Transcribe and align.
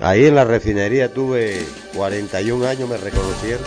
Ahí 0.00 0.26
en 0.26 0.34
la 0.34 0.44
refinería 0.44 1.12
tuve 1.12 1.64
41 1.94 2.66
años, 2.66 2.88
me 2.88 2.96
reconocieron. 2.98 3.64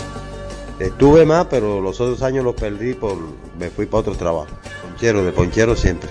Estuve 0.80 1.26
más, 1.26 1.48
pero 1.50 1.82
los 1.82 2.00
otros 2.00 2.22
años 2.22 2.46
los 2.46 2.56
perdí 2.56 2.94
por. 2.94 3.18
me 3.60 3.70
fui 3.70 3.86
para 3.86 4.02
otro 4.02 4.16
trabajo. 4.16 4.48
Ponchero, 4.84 5.26
de 5.26 5.32
ponchero 5.32 5.76
siempre. 5.76 6.10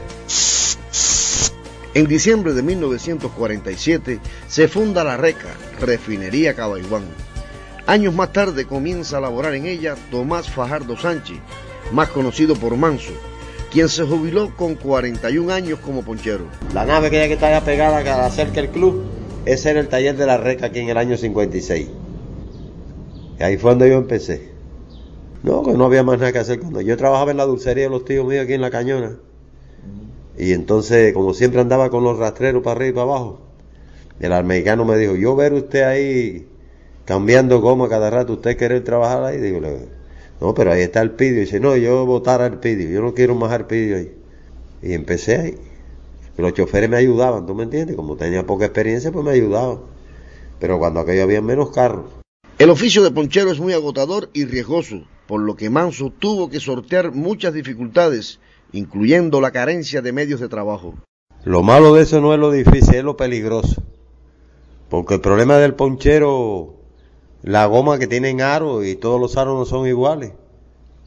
En 1.95 2.07
diciembre 2.07 2.53
de 2.53 2.63
1947 2.63 4.21
se 4.47 4.69
funda 4.69 5.05
la 5.05 5.17
RECA, 5.17 5.49
Refinería 5.81 6.55
Cabaiguán. 6.55 7.05
Años 7.87 8.15
más 8.15 8.33
tarde 8.33 8.67
comienza 8.67 9.17
a 9.17 9.21
laborar 9.21 9.55
en 9.55 9.67
ella 9.67 9.95
Tomás 10.11 10.51
Fajardo 10.51 10.99
Sánchez, 10.99 11.39
más 11.93 12.11
conocido 12.11 12.55
por 12.55 12.77
Manso, 12.77 13.13
quien 13.73 13.89
se 13.89 14.05
jubiló 14.05 14.55
con 14.55 14.75
41 14.75 15.51
años 15.53 15.79
como 15.79 16.03
ponchero. 16.03 16.45
La 16.75 16.85
nave 16.85 17.09
que 17.09 17.17
ya 17.17 17.27
que 17.27 17.35
estaba 17.35 17.61
pegada 17.63 18.31
cerca 18.31 18.61
del 18.61 18.69
club 18.69 19.18
ese 19.49 19.71
era 19.71 19.81
el 19.81 19.89
taller 19.89 20.15
de 20.15 20.27
la 20.27 20.37
RECA 20.37 20.67
aquí 20.67 20.81
en 20.81 20.91
el 20.91 20.99
año 20.99 21.17
56. 21.17 21.89
Y 23.39 23.43
ahí 23.43 23.57
fue 23.57 23.71
donde 23.71 23.89
yo 23.89 23.97
empecé. 23.97 24.51
No, 25.43 25.63
que 25.63 25.73
no 25.73 25.87
había 25.87 26.03
más 26.03 26.19
nada 26.19 26.33
que 26.33 26.39
hacer. 26.39 26.61
Cuando 26.61 26.83
yo 26.83 26.97
trabajaba 26.99 27.31
en 27.31 27.39
la 27.39 27.47
dulcería 27.47 27.85
de 27.85 27.91
los 27.91 28.05
tíos 28.05 28.27
míos 28.27 28.45
aquí 28.45 28.53
en 28.53 28.61
la 28.61 28.71
cañona. 28.71 29.17
Y 30.37 30.53
entonces, 30.53 31.15
como 31.15 31.33
siempre 31.33 31.63
andaba 31.63 31.89
con 31.89 32.05
los 32.05 32.19
rastreros 32.19 32.63
para 32.63 32.77
arriba 32.77 32.91
y 32.91 32.93
para 32.93 33.05
abajo, 33.05 33.41
el 34.21 34.33
americano 34.35 34.85
me 34.85 34.99
dijo, 34.99 35.17
yo 35.17 35.35
ver 35.35 35.55
usted 35.55 35.83
ahí 35.83 36.47
cambiando 37.07 37.63
goma 37.63 37.89
cada 37.89 38.11
rato, 38.11 38.35
¿usted 38.35 38.59
quiere 38.59 38.83
trabajar 38.83 39.25
ahí? 39.25 39.39
Digo, 39.39 39.61
no, 40.41 40.55
pero 40.55 40.73
ahí 40.73 40.83
está 40.83 41.01
el 41.01 41.13
pidio. 41.13 41.39
Y 41.39 41.41
dice, 41.47 41.59
no, 41.59 41.75
yo 41.75 42.05
votar 42.05 42.43
al 42.43 42.61
pidio, 42.61 42.91
yo 42.91 43.01
no 43.01 43.15
quiero 43.15 43.35
más 43.35 43.51
al 43.53 43.67
pidio 43.67 43.97
ahí. 43.97 44.13
Y 44.83 44.93
empecé 44.93 45.37
ahí 45.37 45.68
los 46.43 46.55
choferes 46.55 46.89
me 46.89 46.97
ayudaban, 46.97 47.47
¿tú 47.47 47.55
me 47.55 47.65
entiendes? 47.65 47.97
Como 47.97 48.17
tenía 48.17 48.47
poca 48.47 48.67
experiencia, 48.67 49.11
pues 49.11 49.25
me 49.25 49.33
ayudaban. 49.33 49.81
Pero 50.61 50.79
cuando 50.79 51.01
aquello 51.01 51.25
había 51.25 51.43
menos 51.43 51.71
carros. 51.71 52.07
El 52.59 52.71
oficio 52.71 53.03
de 53.03 53.11
ponchero 53.11 53.51
es 53.51 53.61
muy 53.61 53.73
agotador 53.73 54.31
y 54.33 54.45
riesgoso, 54.45 55.03
por 55.27 55.41
lo 55.41 55.57
que 55.57 55.71
Manso 55.71 56.13
tuvo 56.17 56.49
que 56.49 56.61
sortear 56.61 57.13
muchas 57.13 57.55
dificultades, 57.55 58.41
incluyendo 58.73 59.41
la 59.41 59.53
carencia 59.53 60.03
de 60.03 60.13
medios 60.13 60.41
de 60.41 60.49
trabajo. 60.49 60.95
Lo 61.45 61.63
malo 61.63 61.95
de 61.95 62.03
eso 62.03 62.21
no 62.21 62.35
es 62.35 62.41
lo 62.41 62.51
difícil, 62.51 62.97
es 62.97 63.05
lo 63.05 63.17
peligroso. 63.17 63.83
Porque 64.89 65.15
el 65.15 65.21
problema 65.21 65.57
del 65.59 65.75
ponchero, 65.75 66.75
la 67.43 67.67
goma 67.67 67.99
que 67.99 68.07
tienen 68.07 68.41
aro 68.41 68.85
y 68.85 68.97
todos 68.97 69.21
los 69.21 69.37
aros 69.37 69.57
no 69.59 69.65
son 69.65 69.87
iguales. 69.87 70.33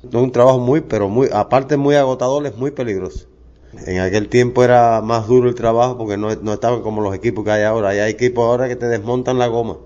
Es 0.04 0.14
un 0.14 0.32
trabajo 0.32 0.59
muy, 0.59 0.82
pero 0.82 1.09
muy, 1.09 1.30
aparte 1.32 1.78
muy 1.78 1.96
agotador, 1.96 2.46
es 2.46 2.56
muy 2.56 2.72
peligroso. 2.72 3.31
En 3.86 4.00
aquel 4.00 4.28
tiempo 4.28 4.64
era 4.64 5.02
más 5.02 5.28
duro 5.28 5.48
el 5.48 5.56
trabajo 5.56 5.98
porque 5.98 6.18
no, 6.18 6.30
estaban 6.32 6.82
como 6.82 7.02
los 7.02 7.16
equipos 7.16 7.46
que 7.46 7.52
hay 7.52 7.64
ahora. 7.64 7.90
Hay 7.90 8.00
equipos 8.02 8.46
ahora 8.46 8.68
que 8.68 8.76
te 8.76 8.88
desmontan 8.88 9.40
la 9.40 9.48
goma. 9.48 9.78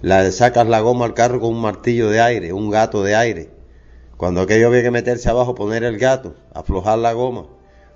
La, 0.00 0.30
sacas 0.32 0.66
la 0.66 0.80
goma 0.80 1.04
al 1.04 1.14
carro 1.14 1.40
con 1.40 1.50
un 1.50 1.60
martillo 1.60 2.08
de 2.08 2.20
aire, 2.20 2.52
un 2.52 2.70
gato 2.70 3.02
de 3.02 3.14
aire. 3.14 3.50
Cuando 4.16 4.40
aquello 4.40 4.68
había 4.68 4.82
que 4.82 4.90
meterse 4.90 5.28
abajo, 5.28 5.54
poner 5.54 5.84
el 5.84 5.98
gato, 5.98 6.34
aflojar 6.54 6.98
la 6.98 7.12
goma, 7.12 7.46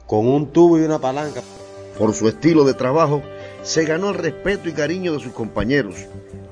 con 0.06 0.26
un 0.26 0.52
tubo 0.52 0.78
y 0.78 0.82
una 0.82 0.98
palanca. 0.98 1.42
Por 1.98 2.12
su 2.14 2.28
estilo 2.28 2.64
de 2.64 2.74
trabajo, 2.74 3.22
se 3.62 3.84
ganó 3.84 4.10
el 4.10 4.16
respeto 4.16 4.68
y 4.68 4.72
cariño 4.72 5.14
de 5.14 5.20
sus 5.20 5.32
compañeros. 5.32 5.94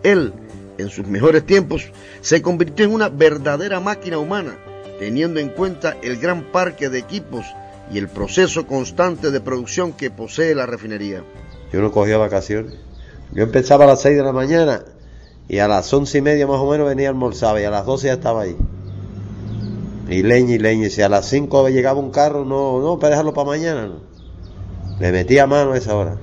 Él, 0.02 0.32
en 0.78 0.88
sus 0.88 1.06
mejores 1.06 1.44
tiempos, 1.44 1.92
se 2.20 2.42
convirtió 2.42 2.86
en 2.86 2.94
una 2.94 3.08
verdadera 3.08 3.80
máquina 3.80 4.18
humana, 4.18 4.56
teniendo 4.98 5.40
en 5.40 5.50
cuenta 5.50 5.96
el 6.02 6.16
gran 6.16 6.42
parque 6.52 6.88
de 6.88 6.98
equipos 6.98 7.44
y 7.92 7.98
el 7.98 8.08
proceso 8.08 8.66
constante 8.66 9.30
de 9.30 9.40
producción 9.40 9.92
que 9.92 10.10
posee 10.10 10.54
la 10.54 10.66
refinería. 10.66 11.22
Yo 11.72 11.80
no 11.80 11.92
cogía 11.92 12.18
vacaciones. 12.18 12.74
Yo 13.32 13.42
empezaba 13.42 13.84
a 13.84 13.88
las 13.88 14.02
6 14.02 14.16
de 14.16 14.22
la 14.22 14.32
mañana 14.32 14.82
y 15.48 15.58
a 15.58 15.68
las 15.68 15.92
once 15.92 16.18
y 16.18 16.22
media 16.22 16.46
más 16.46 16.58
o 16.58 16.70
menos 16.70 16.88
venía 16.88 17.08
almorzaba 17.08 17.60
y 17.60 17.64
a 17.64 17.70
las 17.70 17.86
12 17.86 18.06
ya 18.06 18.12
estaba 18.14 18.42
ahí. 18.42 18.56
Y 20.08 20.22
leña 20.22 20.54
y 20.54 20.58
leña. 20.58 20.86
Y 20.86 20.90
si 20.90 21.02
a 21.02 21.08
las 21.08 21.28
5 21.28 21.68
llegaba 21.68 21.98
un 21.98 22.10
carro, 22.10 22.44
no, 22.44 22.80
no, 22.80 22.98
para 22.98 23.10
dejarlo 23.10 23.34
para 23.34 23.48
mañana. 23.48 23.92
Le 25.00 25.12
metía 25.12 25.46
mano 25.46 25.72
a 25.72 25.76
esa 25.76 25.96
hora. 25.96 26.16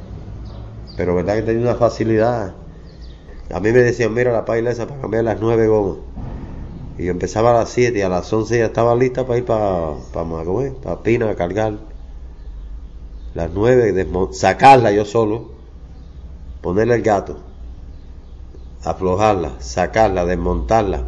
Pero 0.97 1.16
verdad 1.16 1.35
que 1.35 1.44
tenía 1.44 1.62
una 1.62 1.75
facilidad. 1.75 2.53
A 3.53 3.59
mí 3.59 3.72
me 3.72 3.80
decían, 3.80 4.13
mira 4.13 4.31
la 4.31 4.45
paila 4.45 4.72
esa 4.72 4.88
para 4.88 5.01
cambiar 5.01 5.25
las 5.25 5.40
nueve 5.40 5.68
gomas. 5.68 5.97
Y 6.98 7.06
yo 7.06 7.12
empezaba 7.12 7.52
a 7.52 7.54
las 7.54 7.70
7 7.70 7.98
y 7.98 8.02
a 8.02 8.09
las 8.09 8.31
11 8.31 8.59
ya 8.59 8.66
estaba 8.66 8.96
lista 8.96 9.26
para 9.26 9.40
ir 9.40 9.46
para, 9.46 9.94
para, 10.14 10.74
para 10.81 11.04
Pina 11.04 11.30
a 11.30 11.36
cargar. 11.36 11.80
Las 13.34 13.52
9, 13.52 14.08
sacarla 14.31 14.92
yo 14.92 15.06
solo, 15.06 15.52
ponerle 16.62 16.96
el 16.96 17.02
gato, 17.02 17.38
aflojarla, 18.84 19.59
sacarla, 19.59 20.24
desmontarla, 20.26 21.04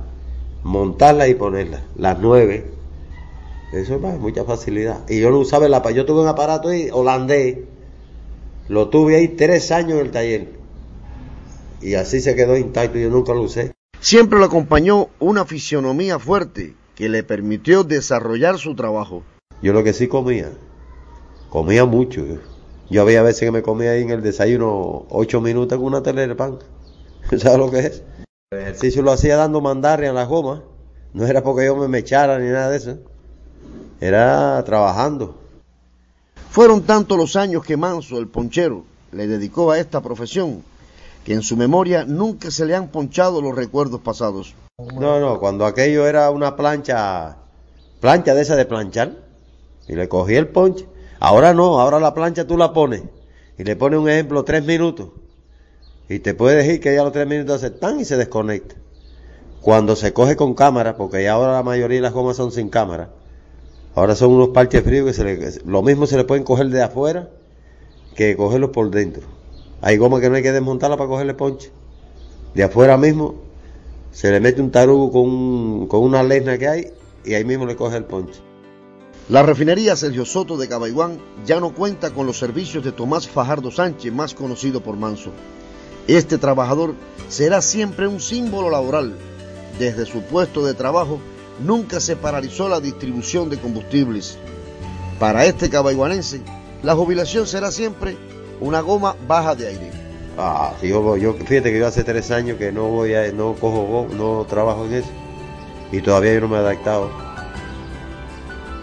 montarla 0.63 1.27
y 1.27 1.35
ponerla. 1.35 1.83
Las 1.95 2.17
9, 2.19 2.65
eso 3.73 3.95
es 3.95 4.19
mucha 4.19 4.43
facilidad. 4.43 5.07
Y 5.07 5.19
yo 5.19 5.29
no 5.29 5.37
usaba 5.37 5.67
el 5.67 5.73
aparato, 5.75 5.97
yo 5.97 6.05
tuve 6.07 6.21
un 6.21 6.27
aparato 6.27 6.69
ahí 6.69 6.89
holandés, 6.91 7.59
lo 8.69 8.89
tuve 8.89 9.17
ahí 9.17 9.27
tres 9.27 9.71
años 9.71 9.99
en 9.99 10.05
el 10.07 10.11
taller. 10.11 10.49
Y 11.79 11.93
así 11.93 12.21
se 12.21 12.35
quedó 12.35 12.57
intacto, 12.57 12.97
yo 12.97 13.11
nunca 13.11 13.33
lo 13.35 13.41
usé. 13.41 13.74
Siempre 14.05 14.37
lo 14.37 14.45
acompañó 14.45 15.09
una 15.17 15.45
fisionomía 15.45 16.19
fuerte 16.19 16.75
que 16.93 17.09
le 17.09 17.23
permitió 17.23 17.83
desarrollar 17.83 18.59
su 18.59 18.75
trabajo. 18.75 19.23
Yo 19.63 19.73
lo 19.73 19.83
que 19.83 19.93
sí 19.93 20.07
comía, 20.07 20.51
comía 21.49 21.85
mucho. 21.85 22.23
Yo 22.87 23.01
había 23.01 23.23
veces 23.23 23.39
que 23.39 23.51
me 23.51 23.63
comía 23.63 23.93
ahí 23.93 24.03
en 24.03 24.11
el 24.11 24.21
desayuno 24.21 25.07
ocho 25.09 25.41
minutos 25.41 25.79
con 25.79 25.87
una 25.87 26.03
tele 26.03 26.27
de 26.27 26.35
pan. 26.35 26.59
¿Sabes 27.35 27.57
lo 27.57 27.71
que 27.71 27.79
es? 27.79 28.03
El 28.51 28.59
ejercicio 28.59 29.01
lo 29.01 29.11
hacía 29.11 29.37
dando 29.37 29.59
mandarria 29.59 30.11
a 30.11 30.13
la 30.13 30.25
goma. 30.25 30.61
No 31.15 31.25
era 31.25 31.41
porque 31.41 31.65
yo 31.65 31.75
me 31.75 31.87
mechara 31.87 32.37
ni 32.37 32.49
nada 32.49 32.69
de 32.69 32.77
eso. 32.77 32.99
Era 33.99 34.63
trabajando. 34.65 35.35
Fueron 36.51 36.83
tantos 36.83 37.17
los 37.17 37.35
años 37.35 37.65
que 37.65 37.75
Manso, 37.75 38.19
el 38.19 38.27
ponchero, 38.27 38.85
le 39.11 39.25
dedicó 39.25 39.71
a 39.71 39.79
esta 39.79 39.99
profesión 39.99 40.61
que 41.25 41.33
en 41.33 41.41
su 41.41 41.57
memoria 41.57 42.05
nunca 42.05 42.51
se 42.51 42.65
le 42.65 42.75
han 42.75 42.87
ponchado 42.89 43.41
los 43.41 43.55
recuerdos 43.55 43.99
pasados. 43.99 44.55
No, 44.77 45.19
no, 45.19 45.39
cuando 45.39 45.65
aquello 45.65 46.07
era 46.07 46.29
una 46.29 46.55
plancha, 46.55 47.37
plancha 47.99 48.33
de 48.35 48.41
esa 48.43 48.55
de 48.55 48.65
planchar, 48.65 49.11
y 49.87 49.95
le 49.95 50.07
cogí 50.07 50.35
el 50.35 50.47
ponche. 50.47 50.87
Ahora 51.19 51.53
no, 51.53 51.81
ahora 51.81 51.99
la 51.99 52.13
plancha 52.13 52.45
tú 52.45 52.57
la 52.57 52.73
pones 52.73 53.03
y 53.57 53.63
le 53.63 53.75
pones 53.75 53.99
un 53.99 54.07
ejemplo 54.07 54.43
tres 54.43 54.63
minutos 54.65 55.09
y 56.07 56.19
te 56.19 56.33
puede 56.35 56.57
decir 56.57 56.79
que 56.79 56.93
ya 56.93 57.03
los 57.03 57.13
tres 57.13 57.27
minutos 57.27 57.61
se 57.61 57.71
tan 57.71 57.99
y 57.99 58.05
se 58.05 58.17
desconecta. 58.17 58.75
Cuando 59.61 59.95
se 59.95 60.13
coge 60.13 60.35
con 60.35 60.53
cámara, 60.53 60.95
porque 60.95 61.23
ya 61.23 61.33
ahora 61.33 61.53
la 61.53 61.63
mayoría 61.63 61.97
de 61.97 62.03
las 62.03 62.13
gomas 62.13 62.37
son 62.37 62.51
sin 62.51 62.69
cámara, 62.69 63.09
ahora 63.95 64.13
son 64.13 64.31
unos 64.31 64.49
parches 64.49 64.83
fríos 64.83 65.07
que 65.07 65.13
se 65.13 65.23
le, 65.23 65.51
lo 65.65 65.81
mismo 65.81 66.05
se 66.05 66.17
le 66.17 66.23
pueden 66.23 66.43
coger 66.43 66.67
de 66.67 66.83
afuera 66.83 67.29
que 68.15 68.37
cogerlos 68.37 68.69
por 68.69 68.91
dentro. 68.91 69.34
Hay 69.85 69.97
goma 69.97 70.19
que 70.19 70.31
no 70.31 70.35
hay 70.35 70.41
que 70.41 70.51
desmontarla 70.51 70.97
para 70.97 71.07
cogerle 71.07 71.35
ponche. 71.35 71.71
De 72.55 72.63
afuera 72.63 72.97
mismo 72.97 73.35
se 74.11 74.31
le 74.31 74.39
mete 74.39 74.59
un 74.59 74.71
tarugo 74.71 75.11
con, 75.11 75.85
con 75.85 76.01
una 76.01 76.23
lesna 76.23 76.57
que 76.57 76.67
hay 76.67 76.87
y 77.23 77.35
ahí 77.35 77.45
mismo 77.45 77.67
le 77.67 77.75
coge 77.75 77.97
el 77.97 78.05
ponche. 78.05 78.39
La 79.29 79.43
refinería 79.43 79.95
Sergio 79.95 80.25
Soto 80.25 80.57
de 80.57 80.67
Cabaiguán 80.67 81.19
ya 81.45 81.59
no 81.59 81.75
cuenta 81.75 82.09
con 82.15 82.25
los 82.25 82.39
servicios 82.39 82.83
de 82.83 82.93
Tomás 82.93 83.27
Fajardo 83.27 83.69
Sánchez, 83.69 84.11
más 84.11 84.33
conocido 84.33 84.81
por 84.81 84.97
Manso. 84.97 85.29
Este 86.07 86.39
trabajador 86.39 86.95
será 87.29 87.61
siempre 87.61 88.07
un 88.07 88.19
símbolo 88.19 88.71
laboral. 88.71 89.13
Desde 89.77 90.07
su 90.07 90.21
puesto 90.23 90.65
de 90.65 90.73
trabajo 90.73 91.19
nunca 91.63 91.99
se 91.99 92.15
paralizó 92.15 92.69
la 92.69 92.79
distribución 92.79 93.51
de 93.51 93.59
combustibles. 93.59 94.39
Para 95.19 95.45
este 95.45 95.69
cabaiguanense, 95.69 96.41
la 96.81 96.95
jubilación 96.95 97.45
será 97.45 97.71
siempre 97.71 98.17
una 98.59 98.81
goma 98.81 99.15
baja 99.27 99.55
de 99.55 99.67
aire. 99.67 99.91
Ah, 100.37 100.73
sí, 100.81 100.89
yo, 100.89 101.15
yo, 101.17 101.33
fíjate 101.33 101.71
que 101.71 101.79
yo 101.79 101.87
hace 101.87 102.03
tres 102.03 102.29
años 102.31 102.57
que 102.57 102.71
no 102.71 102.87
voy 102.87 103.13
a, 103.13 103.31
no 103.31 103.53
cojo 103.53 104.07
no 104.13 104.45
trabajo 104.45 104.85
en 104.85 104.95
eso. 104.95 105.09
Y 105.91 106.01
todavía 106.01 106.33
yo 106.33 106.41
no 106.41 106.47
me 106.47 106.57
he 106.57 106.59
adaptado. 106.59 107.09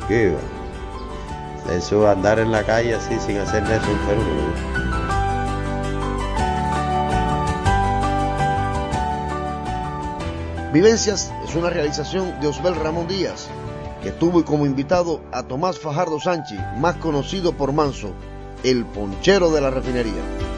¿Qué 0.08 0.34
Eso, 1.76 2.08
andar 2.08 2.38
en 2.38 2.50
la 2.50 2.64
calle 2.64 2.94
así 2.94 3.19
sin 3.20 3.36
hacer 3.38 3.62
nada 3.62 3.76
es 3.76 3.88
un 3.88 3.98
fenómeno. 4.00 4.82
Vivencias 10.72 11.30
es 11.44 11.54
una 11.54 11.68
realización 11.68 12.40
de 12.40 12.46
Osbel 12.46 12.75
Ramón 12.75 13.06
Díaz, 13.06 13.48
que 14.02 14.10
tuvo 14.10 14.42
como 14.42 14.64
invitado 14.64 15.20
a 15.30 15.42
Tomás 15.42 15.78
Fajardo 15.78 16.18
Sánchez, 16.18 16.58
más 16.78 16.96
conocido 16.96 17.52
por 17.52 17.75
Manso, 17.75 18.14
el 18.62 18.85
ponchero 18.85 19.50
de 19.50 19.61
la 19.61 19.70
refinería. 19.70 20.51